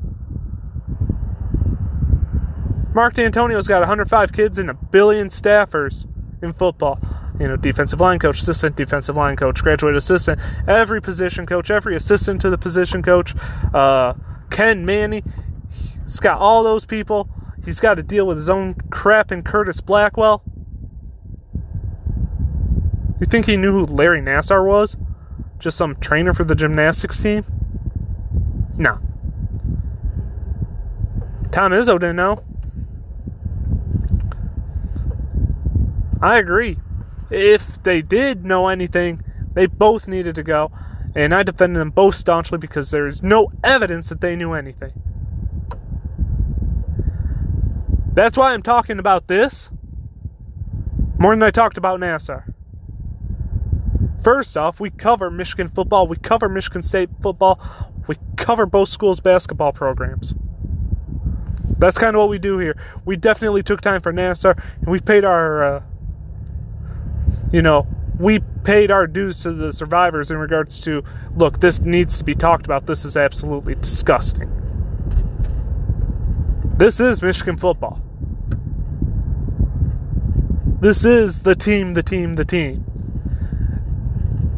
Mark 2.95 3.15
Dantonio's 3.15 3.69
got 3.69 3.81
105 3.81 4.33
kids 4.33 4.59
and 4.59 4.71
a 4.71 4.75
billion 4.75 5.29
staffers 5.29 6.07
in 6.43 6.53
football 6.53 6.99
you 7.41 7.49
know, 7.49 7.57
defensive 7.57 8.01
line 8.01 8.19
coach, 8.19 8.41
assistant 8.41 8.77
defensive 8.77 9.17
line 9.17 9.37
coach, 9.37 9.63
graduate 9.63 9.97
assistant, 9.97 10.41
every 10.67 11.01
position 11.01 11.47
coach, 11.47 11.71
every 11.71 11.97
assistant 11.97 12.41
to 12.41 12.51
the 12.51 12.59
position 12.59 13.03
coach, 13.03 13.35
uh, 13.75 14.15
Ken 14.51 14.85
Manny. 14.85 15.23
He's 16.03 16.21
got 16.21 16.39
all 16.39 16.63
those 16.63 16.87
people. 16.87 17.29
He's 17.65 17.81
got 17.81 17.95
to 17.95 18.03
deal 18.03 18.27
with 18.27 18.37
his 18.37 18.49
own 18.49 18.75
crap 18.91 19.31
and 19.31 19.45
Curtis 19.45 19.81
Blackwell. 19.81 20.43
You 23.21 23.27
think 23.27 23.47
he 23.47 23.57
knew 23.57 23.73
who 23.73 23.87
Larry 23.87 24.21
Nassar 24.21 24.65
was? 24.65 24.97
Just 25.59 25.77
some 25.77 25.97
trainer 25.97 26.33
for 26.33 26.45
the 26.45 26.55
gymnastics 26.55 27.19
team? 27.19 27.45
No. 28.79 28.99
Tom 31.51 31.73
Izzo 31.73 31.99
didn't 31.99 32.17
know. 32.17 32.45
I 36.21 36.39
agree 36.39 36.79
if 37.31 37.83
they 37.83 38.03
did 38.03 38.45
know 38.45 38.69
anything, 38.69 39.23
they 39.55 39.67
both 39.67 40.09
needed 40.09 40.35
to 40.37 40.43
go. 40.43 40.71
And 41.15 41.35
I 41.35 41.43
defended 41.43 41.81
them 41.81 41.91
both 41.91 42.15
staunchly 42.15 42.59
because 42.59 42.91
there 42.91 43.07
is 43.07 43.23
no 43.23 43.51
evidence 43.65 44.11
that 44.11 44.21
they 44.21 44.37
knew 44.37 44.53
anything. 44.53 44.93
That's 48.13 48.37
why 48.37 48.53
I'm 48.53 48.63
talking 48.63 48.99
about 48.99 49.27
this 49.27 49.71
more 51.19 51.35
than 51.35 51.43
I 51.43 51.51
talked 51.51 51.79
about 51.79 52.01
Nassar. 52.01 52.53
First 54.23 54.57
off, 54.57 54.81
we 54.81 54.91
cover 54.91 55.31
Michigan 55.31 55.69
football, 55.69 56.07
we 56.07 56.17
cover 56.17 56.49
Michigan 56.49 56.83
State 56.83 57.09
football, 57.23 57.61
we 58.07 58.17
cover 58.37 58.67
both 58.67 58.89
schools' 58.89 59.21
basketball 59.21 59.73
programs. 59.73 60.35
That's 61.79 61.99
kind 61.99 62.17
of 62.17 62.21
what 62.21 62.29
we 62.29 62.39
do 62.39 62.59
here. 62.59 62.77
We 63.05 63.17
definitely 63.17 63.63
took 63.63 63.81
time 63.81 64.01
for 64.01 64.13
Nassar, 64.13 64.59
and 64.81 64.89
we 64.89 65.01
paid 65.01 65.25
our 65.25 65.63
uh, 65.63 65.83
you 67.53 67.63
know, 67.63 67.87
we 68.19 68.41
paid 68.65 68.91
our 68.91 69.07
dues 69.07 69.43
to 69.43 69.53
the 69.53 69.73
survivors 69.73 70.31
in 70.31 70.39
regards 70.39 70.81
to 70.81 71.03
look, 71.37 71.61
this 71.61 71.81
needs 71.81 72.19
to 72.19 72.25
be 72.25 72.35
talked 72.35 72.65
about. 72.67 72.87
This 72.87 73.05
is 73.05 73.17
absolutely 73.17 73.75
disgusting. 73.77 74.51
This 76.77 77.01
is 77.01 77.23
Michigan 77.23 77.57
football. 77.57 78.03
This 80.81 81.05
is 81.05 81.43
the 81.43 81.55
team, 81.55 81.95
the 81.95 82.03
team, 82.03 82.35
the 82.35 82.45
team. 82.45 82.85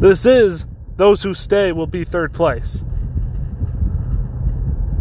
This 0.00 0.26
is 0.26 0.66
those 0.96 1.22
who 1.22 1.32
stay 1.34 1.72
will 1.72 1.86
be 1.86 2.04
third 2.04 2.32
place. 2.32 2.84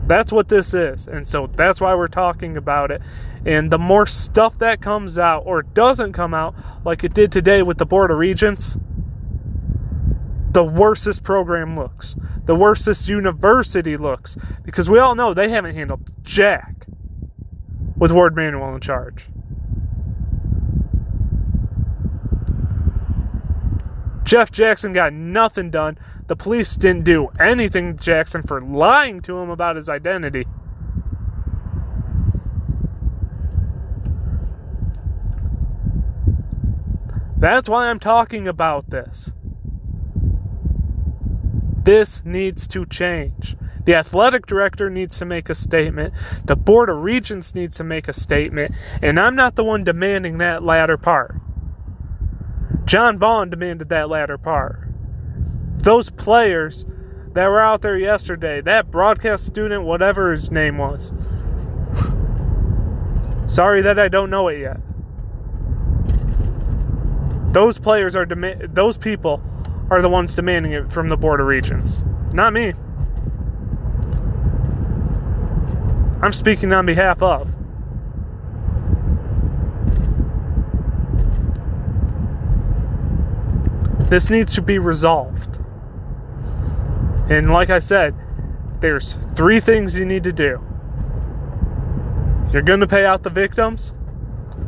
That's 0.07 0.31
what 0.31 0.47
this 0.47 0.73
is. 0.73 1.07
And 1.07 1.27
so 1.27 1.47
that's 1.47 1.81
why 1.81 1.93
we're 1.93 2.07
talking 2.07 2.57
about 2.57 2.91
it. 2.91 3.01
And 3.45 3.69
the 3.69 3.77
more 3.77 4.05
stuff 4.05 4.57
that 4.59 4.81
comes 4.81 5.19
out 5.19 5.43
or 5.45 5.61
doesn't 5.61 6.13
come 6.13 6.33
out, 6.33 6.55
like 6.85 7.03
it 7.03 7.13
did 7.13 7.31
today 7.31 7.61
with 7.61 7.77
the 7.77 7.85
Board 7.85 8.09
of 8.09 8.17
Regents, 8.17 8.77
the 10.51 10.63
worse 10.63 11.03
this 11.03 11.19
program 11.19 11.77
looks. 11.77 12.15
The 12.45 12.55
worse 12.55 12.85
this 12.85 13.07
university 13.07 13.97
looks. 13.97 14.37
Because 14.63 14.89
we 14.89 14.97
all 14.97 15.13
know 15.13 15.33
they 15.33 15.49
haven't 15.49 15.75
handled 15.75 16.09
jack 16.23 16.87
with 17.97 18.11
Warde 18.11 18.35
Manuel 18.35 18.73
in 18.75 18.81
charge. 18.81 19.27
Jeff 24.27 24.51
Jackson 24.51 24.91
got 24.91 25.13
nothing 25.13 25.71
done. 25.71 25.97
The 26.27 26.35
police 26.35 26.75
didn't 26.75 27.05
do 27.05 27.29
anything 27.39 27.95
to 27.95 28.03
Jackson 28.03 28.41
for 28.41 28.59
lying 28.61 29.21
to 29.21 29.37
him 29.37 29.49
about 29.49 29.77
his 29.77 29.87
identity. 29.87 30.45
That's 37.37 37.69
why 37.69 37.89
I'm 37.89 37.99
talking 37.99 38.49
about 38.49 38.89
this. 38.89 39.31
This 41.85 42.21
needs 42.25 42.67
to 42.67 42.85
change. 42.85 43.55
The 43.85 43.95
athletic 43.95 44.45
director 44.45 44.89
needs 44.89 45.17
to 45.19 45.25
make 45.25 45.49
a 45.49 45.55
statement. 45.55 46.13
The 46.43 46.57
Board 46.57 46.89
of 46.89 46.97
Regents 46.97 47.55
needs 47.55 47.77
to 47.77 47.85
make 47.85 48.09
a 48.09 48.13
statement. 48.13 48.75
And 49.01 49.17
I'm 49.17 49.35
not 49.37 49.55
the 49.55 49.63
one 49.63 49.85
demanding 49.85 50.39
that 50.39 50.63
latter 50.63 50.97
part. 50.97 51.35
John 52.87 53.19
Vaughn 53.19 53.49
demanded 53.49 53.89
that 53.89 54.09
latter 54.09 54.37
part. 54.37 54.87
Those 55.79 56.09
players 56.09 56.85
that 57.33 57.47
were 57.47 57.59
out 57.59 57.81
there 57.81 57.97
yesterday, 57.97 58.61
that 58.61 58.89
broadcast 58.89 59.45
student, 59.45 59.83
whatever 59.83 60.31
his 60.31 60.49
name 60.51 60.77
was. 60.77 61.11
Sorry 63.53 63.81
that 63.81 63.99
I 63.99 64.07
don't 64.07 64.29
know 64.29 64.47
it 64.47 64.59
yet. 64.59 64.79
Those 67.53 67.77
players 67.77 68.15
are 68.15 68.25
demand 68.25 68.73
those 68.73 68.97
people 68.97 69.41
are 69.89 70.01
the 70.01 70.09
ones 70.09 70.33
demanding 70.33 70.71
it 70.71 70.91
from 70.91 71.09
the 71.09 71.17
Board 71.17 71.41
of 71.41 71.47
Regents, 71.47 72.05
not 72.31 72.53
me. 72.53 72.73
I'm 76.21 76.33
speaking 76.33 76.71
on 76.71 76.85
behalf 76.85 77.21
of. 77.21 77.53
This 84.09 84.29
needs 84.29 84.53
to 84.55 84.61
be 84.61 84.79
resolved. 84.79 85.57
And 87.29 87.51
like 87.51 87.69
I 87.69 87.79
said, 87.79 88.15
there's 88.79 89.17
three 89.35 89.59
things 89.59 89.97
you 89.97 90.05
need 90.05 90.23
to 90.23 90.31
do. 90.31 90.61
You're 92.53 92.61
going 92.61 92.79
to 92.79 92.87
pay 92.87 93.05
out 93.05 93.23
the 93.23 93.29
victims, 93.29 93.93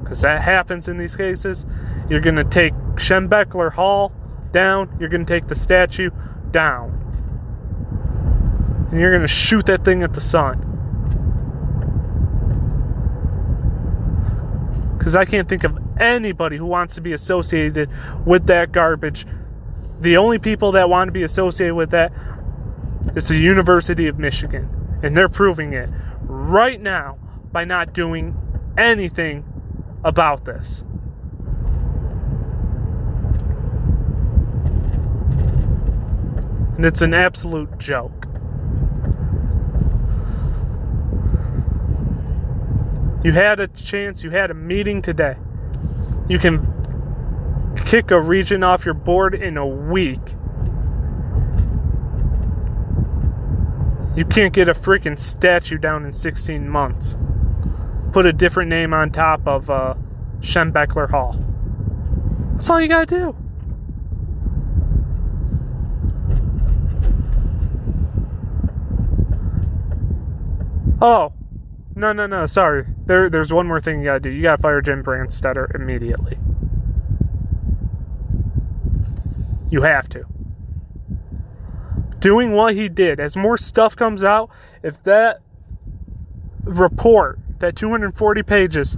because 0.01 0.21
that 0.21 0.41
happens 0.41 0.89
in 0.89 0.97
these 0.97 1.15
cases. 1.15 1.65
You're 2.09 2.19
going 2.19 2.35
to 2.35 2.43
take 2.43 2.73
Schembechler 2.95 3.71
Hall 3.71 4.11
down. 4.51 4.93
You're 4.99 5.09
going 5.09 5.25
to 5.25 5.33
take 5.33 5.47
the 5.47 5.55
statue 5.55 6.09
down. 6.51 6.95
And 8.91 8.99
you're 8.99 9.11
going 9.11 9.21
to 9.21 9.27
shoot 9.27 9.65
that 9.67 9.85
thing 9.85 10.03
at 10.03 10.13
the 10.13 10.21
sun. 10.21 10.65
Because 14.99 15.15
I 15.15 15.25
can't 15.25 15.47
think 15.47 15.63
of 15.63 15.79
anybody 15.99 16.57
who 16.57 16.65
wants 16.65 16.93
to 16.95 17.01
be 17.01 17.13
associated 17.13 17.89
with 18.25 18.45
that 18.47 18.73
garbage. 18.73 19.25
The 20.01 20.17
only 20.17 20.39
people 20.39 20.73
that 20.73 20.89
want 20.89 21.07
to 21.07 21.11
be 21.13 21.23
associated 21.23 21.73
with 21.73 21.91
that 21.91 22.11
is 23.15 23.29
the 23.29 23.37
University 23.37 24.07
of 24.07 24.19
Michigan. 24.19 24.69
And 25.01 25.15
they're 25.15 25.29
proving 25.29 25.73
it 25.73 25.89
right 26.23 26.81
now 26.81 27.17
by 27.51 27.63
not 27.63 27.93
doing 27.93 28.37
anything 28.77 29.45
about 30.03 30.43
this. 30.45 30.83
And 36.75 36.85
it's 36.85 37.01
an 37.01 37.13
absolute 37.13 37.77
joke. 37.77 38.28
You 43.23 43.33
had 43.33 43.59
a 43.59 43.67
chance, 43.67 44.23
you 44.23 44.29
had 44.29 44.49
a 44.49 44.53
meeting 44.53 45.01
today. 45.01 45.35
You 46.29 46.39
can 46.39 46.65
kick 47.85 48.11
a 48.11 48.21
region 48.21 48.63
off 48.63 48.85
your 48.85 48.93
board 48.93 49.35
in 49.35 49.57
a 49.57 49.67
week. 49.67 50.21
You 54.15 54.25
can't 54.25 54.53
get 54.53 54.69
a 54.69 54.73
freaking 54.73 55.19
statue 55.19 55.77
down 55.77 56.05
in 56.05 56.13
16 56.13 56.69
months. 56.69 57.17
Put 58.13 58.25
a 58.25 58.33
different 58.33 58.69
name 58.69 58.93
on 58.93 59.11
top 59.11 59.45
of 59.45 59.69
uh, 59.69 59.95
Schembechler 60.39 61.09
Hall. 61.09 61.37
That's 62.53 62.69
all 62.69 62.81
you 62.81 62.87
gotta 62.87 63.05
do. 63.05 63.35
Oh, 71.01 71.33
no, 71.95 72.13
no, 72.13 72.27
no. 72.27 72.45
Sorry. 72.45 72.85
There, 73.09 73.27
there's 73.27 73.51
one 73.51 73.65
more 73.67 73.81
thing 73.81 73.97
you 73.97 74.05
gotta 74.05 74.19
do. 74.19 74.29
You 74.29 74.43
gotta 74.43 74.61
fire 74.61 74.81
Jim 74.81 75.03
Brandstatter 75.03 75.73
immediately. 75.73 76.37
You 79.71 79.81
have 79.81 80.07
to. 80.09 80.25
Doing 82.19 82.51
what 82.51 82.75
he 82.75 82.87
did, 82.87 83.19
as 83.19 83.35
more 83.35 83.57
stuff 83.57 83.95
comes 83.95 84.23
out, 84.23 84.51
if 84.83 85.01
that 85.05 85.41
report, 86.65 87.39
that 87.57 87.75
240 87.75 88.43
pages, 88.43 88.95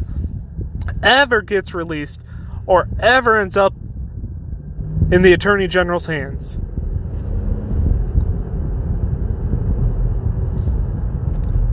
ever 1.01 1.41
gets 1.41 1.73
released 1.73 2.19
or 2.65 2.89
ever 2.99 3.39
ends 3.39 3.55
up 3.55 3.73
in 5.09 5.21
the 5.21 5.31
Attorney 5.31 5.69
General's 5.69 6.05
hands, 6.05 6.57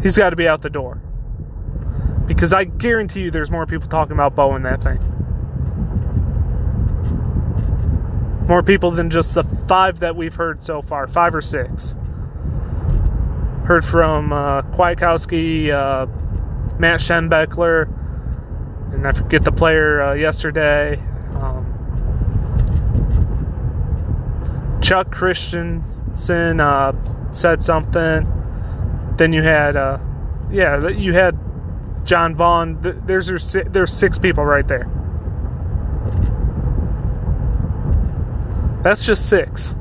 he's 0.04 0.16
got 0.16 0.30
to 0.30 0.36
be 0.36 0.46
out 0.46 0.62
the 0.62 0.70
door. 0.70 1.02
Because 2.28 2.52
I 2.52 2.64
guarantee 2.64 3.22
you 3.22 3.30
there's 3.30 3.50
more 3.50 3.66
people 3.66 3.88
talking 3.88 4.12
about 4.12 4.36
Bo 4.36 4.54
in 4.54 4.62
that 4.62 4.82
thing. 4.82 4.98
More 8.46 8.62
people 8.62 8.90
than 8.90 9.10
just 9.10 9.34
the 9.34 9.42
five 9.66 9.98
that 10.00 10.14
we've 10.14 10.34
heard 10.34 10.62
so 10.62 10.82
far, 10.82 11.06
five 11.06 11.34
or 11.34 11.40
six. 11.40 11.94
Heard 13.64 13.84
from 13.84 14.32
uh, 14.32 14.62
Kwiatkowski, 14.62 15.70
uh, 15.70 16.06
Matt 16.78 17.00
Schembechler, 17.00 17.88
and 18.92 19.06
I 19.06 19.12
forget 19.12 19.44
the 19.44 19.52
player 19.52 20.02
uh, 20.02 20.12
yesterday. 20.14 20.96
Um, 21.34 21.66
Chuck 24.82 25.10
Christensen 25.10 26.60
uh, 26.60 26.92
said 27.32 27.64
something. 27.64 28.32
Then 29.16 29.32
you 29.32 29.42
had, 29.42 29.76
uh, 29.76 29.98
yeah, 30.50 30.88
you 30.88 31.12
had 31.12 31.38
John 32.08 32.34
Vaughn. 32.34 32.78
There's 33.04 33.26
there's 33.52 33.92
six 33.92 34.18
people 34.18 34.44
right 34.46 34.66
there. 34.66 34.88
That's 38.82 39.04
just 39.04 39.28
six. 39.28 39.74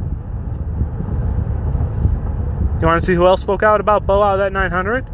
You 2.82 2.86
want 2.86 3.00
to 3.00 3.06
see 3.06 3.16
who 3.16 3.26
else 3.26 3.40
spoke 3.42 3.64
out 3.64 3.80
about 3.80 4.06
Bo 4.06 4.22
out 4.22 4.38
that 4.38 4.52
900? 4.52 5.08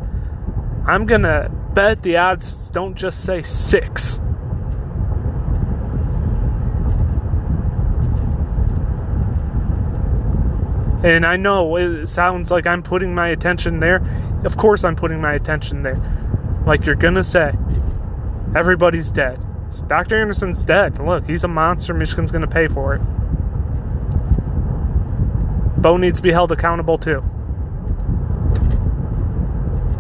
I'm 0.88 1.06
gonna 1.06 1.50
bet 1.74 2.02
the 2.02 2.18
odds 2.18 2.70
don't 2.70 2.96
just 2.96 3.24
say 3.24 3.44
six. 3.44 4.18
And 11.04 11.26
I 11.28 11.38
know 11.38 11.76
it 11.76 12.08
sounds 12.08 12.50
like 12.50 12.66
I'm 12.66 12.82
putting 12.82 13.14
my 13.14 13.28
attention 13.28 13.80
there. 13.82 14.02
Of 14.46 14.58
course, 14.58 14.84
I'm 14.84 14.96
putting 14.96 15.22
my 15.22 15.34
attention 15.34 15.84
there. 15.84 16.02
Like 16.66 16.86
you're 16.86 16.96
gonna 16.96 17.24
say, 17.24 17.54
everybody's 18.56 19.12
dead. 19.12 19.40
Dr. 19.88 20.22
Anderson's 20.22 20.64
dead. 20.64 21.00
Look, 21.00 21.28
he's 21.28 21.44
a 21.44 21.48
monster. 21.48 21.94
Michigan's 21.94 22.32
gonna 22.32 22.48
pay 22.48 22.68
for 22.68 22.96
it. 22.96 23.02
Bo 25.82 25.98
needs 25.98 26.20
to 26.20 26.24
be 26.24 26.32
held 26.32 26.52
accountable 26.52 26.98
too. 26.98 27.22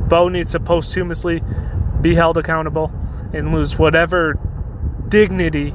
Bo 0.07 0.29
needs 0.29 0.51
to 0.53 0.59
posthumously 0.59 1.43
be 2.01 2.15
held 2.15 2.37
accountable 2.37 2.91
and 3.33 3.51
lose 3.51 3.77
whatever 3.77 4.39
dignity 5.09 5.73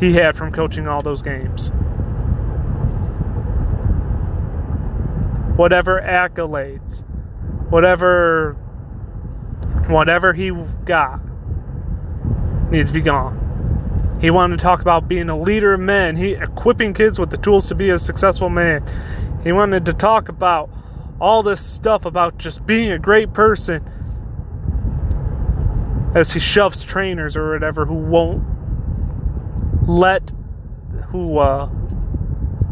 he 0.00 0.12
had 0.14 0.36
from 0.36 0.52
coaching 0.52 0.86
all 0.88 1.02
those 1.02 1.22
games. 1.22 1.70
Whatever 5.56 6.00
accolades, 6.00 7.02
whatever 7.68 8.56
whatever 9.88 10.32
he 10.32 10.50
got 10.84 11.20
needs 12.70 12.90
to 12.90 12.94
be 12.94 13.00
gone. 13.00 14.18
He 14.20 14.30
wanted 14.30 14.58
to 14.58 14.62
talk 14.62 14.80
about 14.80 15.08
being 15.08 15.28
a 15.28 15.40
leader 15.40 15.74
of 15.74 15.80
men, 15.80 16.16
he 16.16 16.32
equipping 16.32 16.92
kids 16.92 17.18
with 17.18 17.30
the 17.30 17.36
tools 17.36 17.68
to 17.68 17.74
be 17.74 17.90
a 17.90 17.98
successful 17.98 18.48
man. 18.48 18.84
He 19.44 19.52
wanted 19.52 19.84
to 19.86 19.92
talk 19.92 20.28
about 20.28 20.70
all 21.20 21.42
this 21.42 21.64
stuff 21.64 22.04
about 22.04 22.38
just 22.38 22.66
being 22.66 22.90
a 22.90 22.98
great 22.98 23.32
person 23.32 23.84
as 26.14 26.32
he 26.32 26.40
shoves 26.40 26.84
trainers 26.84 27.36
or 27.36 27.52
whatever 27.52 27.84
who 27.84 27.94
won't 27.94 28.42
let 29.88 30.32
who 31.06 31.38
uh, 31.38 31.68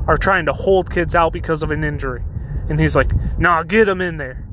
are 0.06 0.16
trying 0.16 0.46
to 0.46 0.52
hold 0.52 0.90
kids 0.90 1.14
out 1.14 1.32
because 1.32 1.62
of 1.62 1.70
an 1.70 1.84
injury. 1.84 2.22
And 2.68 2.78
he's 2.78 2.96
like, 2.96 3.12
"Nah, 3.38 3.62
get 3.62 3.86
them 3.86 4.00
in 4.00 4.16
there." 4.16 4.45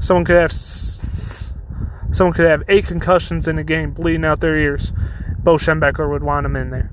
Someone 0.00 0.24
could 0.24 0.36
have 0.36 0.52
someone 0.52 2.32
could 2.34 2.46
have 2.46 2.62
eight 2.68 2.86
concussions 2.86 3.46
in 3.46 3.58
a 3.58 3.64
game, 3.64 3.92
bleeding 3.92 4.24
out 4.24 4.40
their 4.40 4.56
ears. 4.56 4.92
Bo 5.38 5.56
Schembechler 5.56 6.10
would 6.10 6.22
want 6.22 6.46
him 6.46 6.56
in 6.56 6.70
there. 6.70 6.90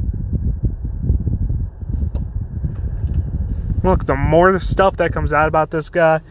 Look, 3.84 4.06
the 4.06 4.16
more 4.16 4.60
stuff 4.60 4.98
that 4.98 5.14
comes 5.14 5.32
out 5.32 5.48
about 5.48 5.72
this 5.72 5.90
guy, 5.90 6.22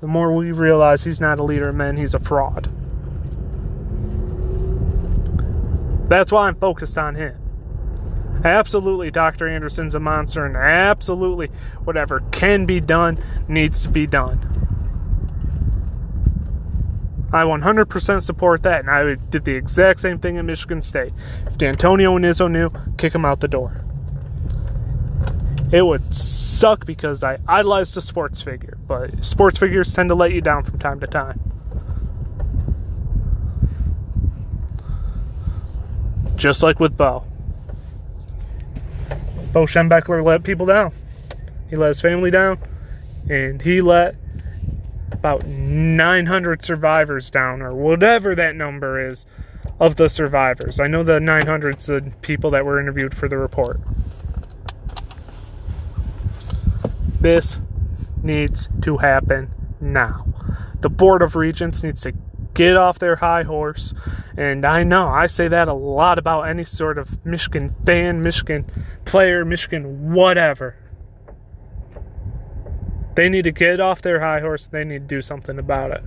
the 0.00 0.06
more 0.06 0.34
we 0.34 0.52
realize 0.52 1.04
he's 1.04 1.20
not 1.20 1.38
a 1.38 1.42
leader 1.42 1.70
of 1.70 1.74
men, 1.74 1.96
he's 1.96 2.14
a 2.14 2.18
fraud. 2.18 2.70
That's 6.08 6.30
why 6.30 6.46
I'm 6.46 6.54
focused 6.54 6.98
on 6.98 7.14
him. 7.14 7.34
Absolutely, 8.44 9.10
Dr. 9.10 9.48
Anderson's 9.48 9.94
a 9.94 10.00
monster, 10.00 10.44
and 10.44 10.56
absolutely, 10.56 11.48
whatever 11.84 12.20
can 12.32 12.66
be 12.66 12.80
done 12.80 13.18
needs 13.48 13.82
to 13.82 13.88
be 13.88 14.06
done. 14.06 14.55
I 17.32 17.42
100% 17.42 18.22
support 18.22 18.62
that, 18.62 18.80
and 18.80 18.90
I 18.90 19.14
did 19.30 19.44
the 19.44 19.54
exact 19.54 20.00
same 20.00 20.18
thing 20.18 20.36
in 20.36 20.46
Michigan 20.46 20.80
State. 20.80 21.12
If 21.46 21.58
Dantonio 21.58 22.14
and 22.16 22.24
Izzo 22.24 22.50
knew, 22.50 22.70
kick 22.96 23.14
him 23.14 23.24
out 23.24 23.40
the 23.40 23.48
door. 23.48 23.84
It 25.72 25.82
would 25.84 26.14
suck 26.14 26.86
because 26.86 27.24
I 27.24 27.38
idolized 27.48 27.96
a 27.96 28.00
sports 28.00 28.40
figure, 28.40 28.78
but 28.86 29.24
sports 29.24 29.58
figures 29.58 29.92
tend 29.92 30.08
to 30.10 30.14
let 30.14 30.32
you 30.32 30.40
down 30.40 30.62
from 30.62 30.78
time 30.78 31.00
to 31.00 31.06
time. 31.08 31.40
Just 36.36 36.62
like 36.62 36.78
with 36.78 36.96
Bo. 36.96 37.24
Bo 39.52 39.64
Schembechler 39.64 40.24
let 40.24 40.44
people 40.44 40.66
down. 40.66 40.92
He 41.68 41.74
let 41.74 41.88
his 41.88 42.00
family 42.00 42.30
down, 42.30 42.58
and 43.28 43.60
he 43.60 43.80
let 43.80 44.14
about 45.26 45.44
900 45.44 46.64
survivors 46.64 47.30
down, 47.30 47.60
or 47.60 47.74
whatever 47.74 48.36
that 48.36 48.54
number 48.54 49.08
is, 49.08 49.26
of 49.80 49.96
the 49.96 50.08
survivors. 50.08 50.78
I 50.78 50.86
know 50.86 51.02
the 51.02 51.18
900's 51.18 51.86
the 51.86 52.12
people 52.22 52.50
that 52.52 52.64
were 52.64 52.80
interviewed 52.80 53.12
for 53.12 53.28
the 53.28 53.36
report. 53.36 53.80
This 57.20 57.60
needs 58.22 58.68
to 58.82 58.98
happen 58.98 59.50
now. 59.80 60.26
The 60.80 60.90
Board 60.90 61.22
of 61.22 61.34
Regents 61.34 61.82
needs 61.82 62.02
to 62.02 62.12
get 62.54 62.76
off 62.76 63.00
their 63.00 63.16
high 63.16 63.42
horse. 63.42 63.92
And 64.36 64.64
I 64.64 64.84
know 64.84 65.08
I 65.08 65.26
say 65.26 65.48
that 65.48 65.66
a 65.66 65.74
lot 65.74 66.20
about 66.20 66.42
any 66.42 66.62
sort 66.62 66.98
of 66.98 67.26
Michigan 67.26 67.74
fan, 67.84 68.22
Michigan 68.22 68.64
player, 69.04 69.44
Michigan 69.44 70.12
whatever. 70.12 70.76
They 73.16 73.30
need 73.30 73.44
to 73.44 73.52
get 73.52 73.80
off 73.80 74.02
their 74.02 74.20
high 74.20 74.40
horse. 74.40 74.66
They 74.66 74.84
need 74.84 75.08
to 75.08 75.14
do 75.16 75.22
something 75.22 75.58
about 75.58 75.90
it. 75.90 76.04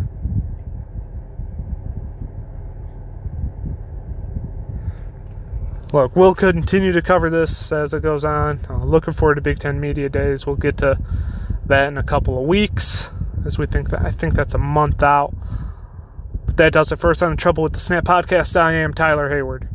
Look, 5.92 6.16
we'll 6.16 6.36
continue 6.36 6.92
to 6.92 7.02
cover 7.02 7.32
this 7.32 7.72
as 7.72 7.96
it 7.96 8.04
goes 8.04 8.24
on. 8.24 8.60
Uh, 8.70 8.86
looking 8.86 9.12
forward 9.12 9.36
to 9.36 9.42
Big 9.42 9.58
Ten 9.58 9.80
Media 9.80 10.08
Days. 10.08 10.46
We'll 10.46 10.56
get 10.56 10.78
to 10.78 11.00
that 11.66 11.88
in 11.88 11.98
a 11.98 12.04
couple 12.04 12.40
of 12.40 12.46
weeks, 12.48 13.10
as 13.44 13.58
we 13.58 13.66
think 13.66 13.90
that 13.90 14.06
I 14.06 14.12
think 14.12 14.36
that's 14.36 14.54
a 14.54 14.60
month 14.60 15.02
out. 15.02 15.34
But 16.46 16.58
that 16.58 16.74
does 16.74 16.92
it 16.92 17.04
us 17.04 17.24
on 17.24 17.32
the 17.32 17.38
Trouble 17.38 17.64
with 17.64 17.74
the 17.74 17.80
Snap 17.80 18.06
podcast. 18.06 18.56
I 18.56 18.74
am 18.74 18.94
Tyler 18.94 19.30
Hayward. 19.30 19.68